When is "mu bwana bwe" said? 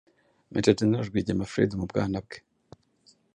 1.79-2.37